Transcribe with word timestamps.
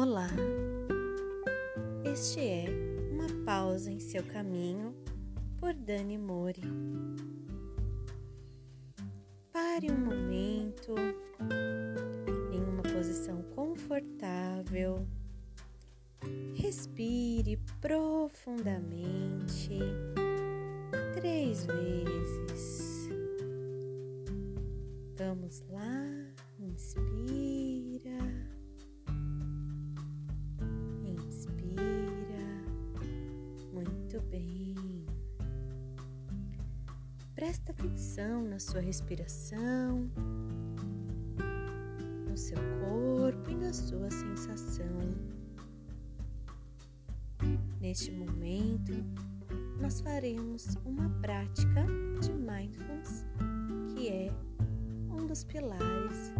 Olá! 0.00 0.28
Este 2.04 2.38
é 2.38 2.66
Uma 3.10 3.26
Pausa 3.44 3.90
em 3.90 3.98
Seu 3.98 4.22
Caminho 4.22 4.94
por 5.58 5.74
Dani 5.74 6.16
Mori. 6.16 6.62
Pare 9.52 9.90
um 9.90 9.98
momento 9.98 10.94
em 12.52 12.62
uma 12.62 12.84
posição 12.84 13.42
confortável, 13.56 15.04
respire 16.54 17.58
profundamente 17.80 19.80
três 21.12 21.66
vezes. 21.66 23.08
Vamos 25.16 25.64
lá, 25.68 26.06
inspire. 26.60 27.37
Presta 37.38 37.70
atenção 37.70 38.42
na 38.42 38.58
sua 38.58 38.80
respiração, 38.80 40.10
no 42.28 42.36
seu 42.36 42.58
corpo 42.80 43.48
e 43.48 43.54
na 43.54 43.72
sua 43.72 44.10
sensação. 44.10 44.98
Neste 47.80 48.10
momento, 48.10 48.92
nós 49.80 50.00
faremos 50.00 50.66
uma 50.84 51.08
prática 51.20 51.86
de 52.20 52.32
mindfulness, 52.32 53.24
que 53.94 54.08
é 54.08 54.32
um 55.08 55.24
dos 55.24 55.44
pilares 55.44 56.32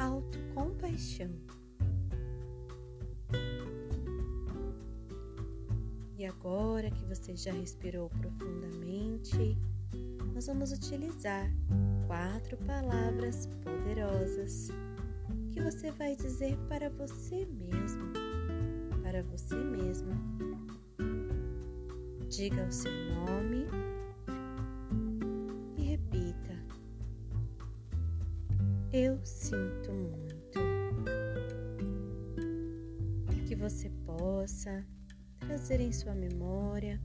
autocompaixão. 0.00 1.30
E 6.18 6.26
agora 6.26 6.90
que 6.90 7.04
você 7.04 7.36
já 7.36 7.52
respirou 7.52 8.10
profundamente, 8.10 9.56
nós 10.34 10.46
vamos 10.46 10.72
utilizar 10.72 11.50
quatro 12.06 12.56
palavras 12.58 13.46
poderosas 13.62 14.68
que 15.50 15.60
você 15.60 15.90
vai 15.90 16.16
dizer 16.16 16.56
para 16.68 16.88
você 16.90 17.46
mesmo, 17.46 18.12
para 19.02 19.22
você 19.22 19.56
mesma 19.56 20.14
Diga 22.30 22.64
o 22.64 22.70
seu 22.70 22.92
nome 23.12 23.66
e 25.76 25.82
repita: 25.82 26.54
Eu 28.92 29.18
sinto 29.24 29.92
muito. 29.92 30.60
Que 33.48 33.56
você 33.56 33.90
possa 34.06 34.86
trazer 35.40 35.80
em 35.80 35.90
sua 35.90 36.14
memória 36.14 37.00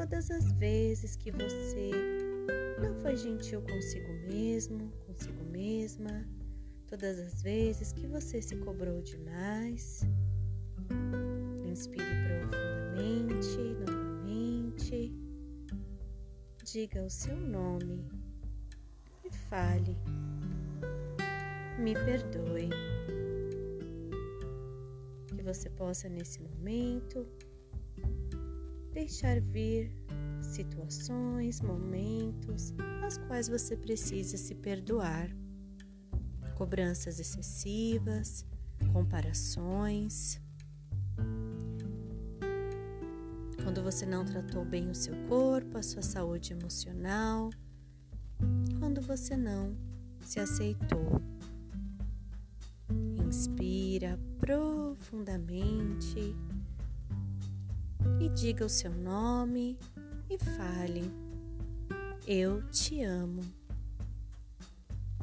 todas 0.00 0.30
as 0.30 0.50
vezes 0.52 1.14
que 1.14 1.30
você 1.30 1.90
não 2.80 2.94
foi 3.02 3.14
gentil 3.16 3.60
consigo 3.60 4.10
mesmo, 4.32 4.90
consigo 5.06 5.44
mesma, 5.52 6.26
todas 6.86 7.18
as 7.18 7.42
vezes 7.42 7.92
que 7.92 8.06
você 8.06 8.40
se 8.40 8.56
cobrou 8.56 9.02
demais. 9.02 10.00
Inspire 11.66 12.06
profundamente 12.26 13.80
diga 16.64 17.02
o 17.02 17.10
seu 17.10 17.36
nome 17.36 18.08
e 19.22 19.30
fale: 19.50 19.94
Me 21.78 21.92
perdoe. 21.92 22.70
Que 25.28 25.42
você 25.42 25.68
possa, 25.68 26.08
nesse 26.08 26.40
momento, 26.40 27.26
deixar 28.92 29.40
vir 29.40 29.92
situações, 30.40 31.60
momentos 31.60 32.72
nas 33.00 33.18
quais 33.18 33.48
você 33.48 33.76
precisa 33.76 34.36
se 34.36 34.54
perdoar. 34.54 35.30
Cobranças 36.56 37.18
excessivas, 37.18 38.44
comparações 38.92 40.40
quando 43.70 43.84
você 43.84 44.04
não 44.04 44.24
tratou 44.24 44.64
bem 44.64 44.90
o 44.90 44.94
seu 44.96 45.14
corpo, 45.28 45.78
a 45.78 45.82
sua 45.82 46.02
saúde 46.02 46.52
emocional, 46.52 47.50
quando 48.80 49.00
você 49.00 49.36
não 49.36 49.76
se 50.22 50.40
aceitou. 50.40 51.22
Inspira 53.24 54.18
profundamente 54.38 56.34
e 58.20 58.28
diga 58.28 58.64
o 58.64 58.68
seu 58.68 58.92
nome 58.92 59.78
e 60.28 60.38
fale: 60.38 61.10
Eu 62.26 62.62
te 62.70 63.02
amo. 63.02 63.42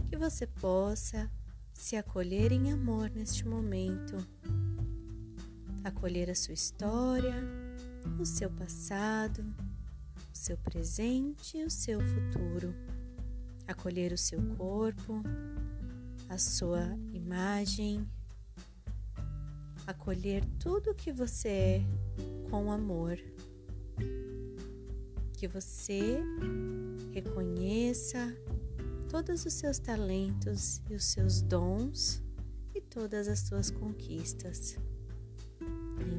Que 0.09 0.17
você 0.17 0.47
possa 0.47 1.29
se 1.73 1.95
acolher 1.95 2.51
em 2.51 2.71
amor 2.71 3.09
neste 3.09 3.47
momento, 3.47 4.17
acolher 5.83 6.29
a 6.29 6.35
sua 6.35 6.53
história 6.53 7.35
o 8.19 8.25
seu 8.25 8.49
passado, 8.49 9.43
o 10.33 10.37
seu 10.37 10.57
presente 10.57 11.57
e 11.57 11.63
o 11.63 11.69
seu 11.69 11.99
futuro. 11.99 12.73
Acolher 13.67 14.13
o 14.13 14.17
seu 14.17 14.41
corpo, 14.55 15.21
a 16.29 16.37
sua 16.37 16.97
imagem, 17.13 18.07
acolher 19.85 20.43
tudo 20.57 20.95
que 20.95 21.11
você 21.11 21.49
é 21.49 21.81
com 22.49 22.71
amor. 22.71 23.17
Que 25.33 25.47
você 25.47 26.19
reconheça 27.11 28.35
todos 29.09 29.45
os 29.45 29.53
seus 29.53 29.79
talentos 29.79 30.81
e 30.89 30.95
os 30.95 31.05
seus 31.05 31.41
dons 31.41 32.21
e 32.73 32.81
todas 32.81 33.27
as 33.27 33.39
suas 33.39 33.71
conquistas. 33.71 34.77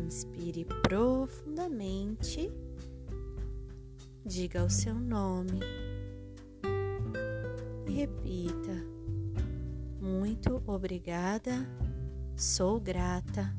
Inspire 0.07 0.65
profundamente. 0.83 2.51
Diga 4.25 4.65
o 4.65 4.71
seu 4.71 4.95
nome 4.95 5.61
e 7.87 7.93
repita: 7.93 8.85
Muito 10.01 10.63
obrigada, 10.67 11.67
sou 12.37 12.81
grata 12.81 13.55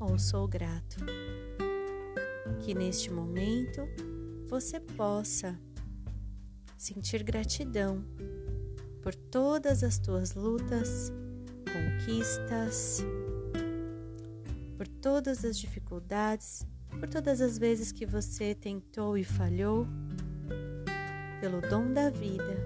ou 0.00 0.18
sou 0.18 0.48
grato. 0.48 1.27
Que 2.60 2.74
neste 2.74 3.12
momento 3.12 3.88
você 4.48 4.80
possa 4.80 5.58
sentir 6.76 7.22
gratidão 7.22 8.04
por 9.02 9.14
todas 9.14 9.82
as 9.82 9.98
tuas 9.98 10.34
lutas, 10.34 11.12
conquistas, 11.64 13.04
por 14.76 14.86
todas 14.86 15.44
as 15.44 15.58
dificuldades, 15.58 16.66
por 16.98 17.08
todas 17.08 17.40
as 17.40 17.58
vezes 17.58 17.92
que 17.92 18.06
você 18.06 18.54
tentou 18.54 19.16
e 19.16 19.24
falhou, 19.24 19.86
pelo 21.40 21.60
dom 21.60 21.92
da 21.92 22.10
vida, 22.10 22.56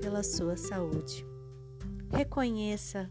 pela 0.00 0.22
sua 0.22 0.56
saúde. 0.56 1.24
Reconheça 2.10 3.10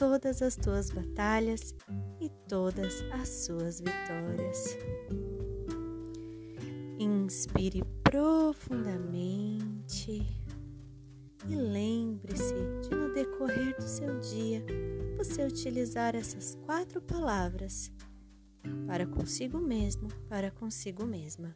todas 0.00 0.40
as 0.40 0.56
tuas 0.56 0.90
batalhas 0.90 1.74
e 2.22 2.30
todas 2.48 3.04
as 3.12 3.28
suas 3.28 3.80
vitórias. 3.80 4.78
Inspire 6.98 7.82
profundamente 8.02 10.26
e 11.46 11.54
lembre-se 11.54 12.54
de 12.80 12.96
no 12.96 13.12
decorrer 13.12 13.76
do 13.76 13.82
seu 13.82 14.18
dia 14.20 14.64
você 15.18 15.44
utilizar 15.44 16.16
essas 16.16 16.54
quatro 16.64 17.02
palavras 17.02 17.92
para 18.86 19.06
consigo 19.06 19.58
mesmo, 19.58 20.08
para 20.30 20.50
consigo 20.50 21.04
mesma. 21.04 21.54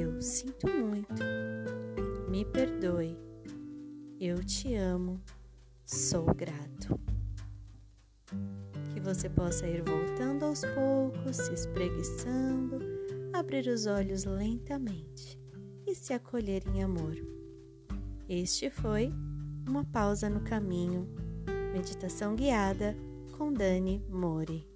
Eu 0.00 0.22
sinto 0.22 0.66
muito, 0.68 1.22
me 2.30 2.46
perdoe, 2.46 3.14
eu 4.18 4.42
te 4.42 4.74
amo, 4.74 5.20
sou 5.84 6.24
grato. 6.34 6.98
Que 8.92 9.00
você 9.00 9.28
possa 9.28 9.66
ir 9.66 9.82
voltando 9.82 10.44
aos 10.44 10.62
poucos, 10.74 11.36
se 11.36 11.54
espreguiçando, 11.54 12.78
abrir 13.32 13.66
os 13.68 13.86
olhos 13.86 14.24
lentamente 14.24 15.40
e 15.86 15.94
se 15.94 16.12
acolher 16.12 16.62
em 16.68 16.82
amor. 16.82 17.16
Este 18.28 18.68
foi 18.68 19.12
uma 19.66 19.84
pausa 19.84 20.28
no 20.28 20.40
caminho 20.40 21.08
Meditação 21.72 22.34
guiada 22.34 22.96
com 23.36 23.52
Dani 23.52 24.04
Mori. 24.08 24.67